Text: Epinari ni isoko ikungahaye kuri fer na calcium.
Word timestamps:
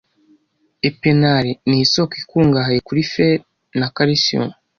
Epinari 0.87 1.51
ni 1.67 1.77
isoko 1.85 2.13
ikungahaye 2.21 2.79
kuri 2.87 3.01
fer 3.11 3.33
na 3.79 3.87
calcium. 3.95 4.47